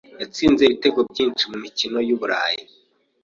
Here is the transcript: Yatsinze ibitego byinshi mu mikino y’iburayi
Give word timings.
Yatsinze 0.21 0.61
ibitego 0.63 0.99
byinshi 1.11 1.43
mu 1.51 1.57
mikino 1.63 1.97
y’iburayi 2.07 2.61